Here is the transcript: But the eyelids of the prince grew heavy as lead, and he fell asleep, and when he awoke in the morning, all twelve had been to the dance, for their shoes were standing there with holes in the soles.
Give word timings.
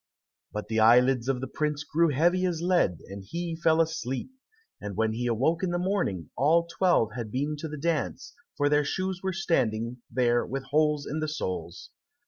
But 0.51 0.67
the 0.67 0.79
eyelids 0.79 1.27
of 1.29 1.41
the 1.41 1.47
prince 1.47 1.83
grew 1.83 2.09
heavy 2.09 2.43
as 2.47 2.59
lead, 2.59 3.01
and 3.09 3.23
he 3.23 3.55
fell 3.55 3.79
asleep, 3.79 4.31
and 4.81 4.97
when 4.97 5.13
he 5.13 5.27
awoke 5.27 5.61
in 5.61 5.69
the 5.69 5.77
morning, 5.77 6.31
all 6.35 6.65
twelve 6.65 7.09
had 7.15 7.29
been 7.31 7.55
to 7.57 7.67
the 7.67 7.77
dance, 7.77 8.33
for 8.57 8.67
their 8.67 8.83
shoes 8.83 9.21
were 9.21 9.31
standing 9.31 9.97
there 10.09 10.43
with 10.43 10.63
holes 10.71 11.05
in 11.05 11.19
the 11.19 11.27
soles. 11.29 11.91